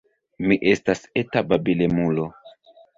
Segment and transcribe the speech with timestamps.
[0.47, 2.29] Mi estas eta babilemulo.